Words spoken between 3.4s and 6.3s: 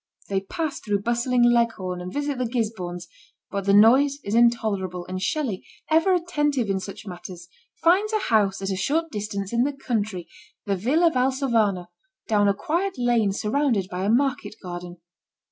but the noise is intolerable, and Shelley, ever